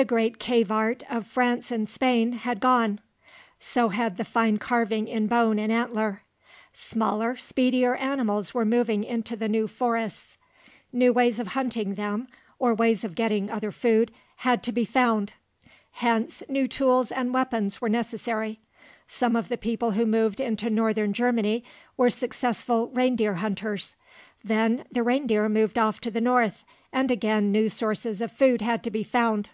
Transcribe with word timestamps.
The 0.00 0.04
great 0.06 0.38
cave 0.38 0.72
art 0.72 1.02
of 1.10 1.26
France 1.26 1.70
and 1.70 1.86
Spain 1.86 2.32
had 2.32 2.58
gone; 2.58 3.00
so 3.58 3.90
had 3.90 4.16
the 4.16 4.24
fine 4.24 4.56
carving 4.56 5.06
in 5.06 5.26
bone 5.26 5.58
and 5.58 5.70
antler. 5.70 6.22
Smaller, 6.72 7.36
speedier 7.36 7.94
animals 7.96 8.54
were 8.54 8.64
moving 8.64 9.04
into 9.04 9.36
the 9.36 9.46
new 9.48 9.68
forests. 9.68 10.38
New 10.90 11.12
ways 11.12 11.38
of 11.38 11.48
hunting 11.48 11.96
them, 11.96 12.28
or 12.58 12.72
ways 12.72 13.04
of 13.04 13.14
getting 13.14 13.50
other 13.50 13.70
food, 13.70 14.10
had 14.36 14.62
to 14.62 14.72
be 14.72 14.86
found. 14.86 15.34
Hence, 15.92 16.42
new 16.48 16.66
tools 16.66 17.12
and 17.12 17.34
weapons 17.34 17.82
were 17.82 17.90
necessary. 17.90 18.58
Some 19.06 19.36
of 19.36 19.50
the 19.50 19.58
people 19.58 19.90
who 19.90 20.06
moved 20.06 20.40
into 20.40 20.70
northern 20.70 21.12
Germany 21.12 21.62
were 21.98 22.08
successful 22.08 22.88
reindeer 22.94 23.34
hunters. 23.34 23.96
Then 24.42 24.86
the 24.90 25.02
reindeer 25.02 25.50
moved 25.50 25.78
off 25.78 26.00
to 26.00 26.10
the 26.10 26.22
north, 26.22 26.64
and 26.90 27.10
again 27.10 27.52
new 27.52 27.68
sources 27.68 28.22
of 28.22 28.32
food 28.32 28.62
had 28.62 28.82
to 28.84 28.90
be 28.90 29.02
found. 29.04 29.50